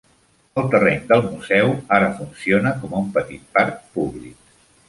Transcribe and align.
El 0.61 0.71
terreny 0.75 1.03
del 1.11 1.21
museu 1.25 1.69
ara 1.99 2.09
funciona 2.23 2.75
com 2.81 2.97
a 2.97 3.05
un 3.05 3.15
petit 3.19 3.47
parc 3.59 3.81
públic. 3.99 4.53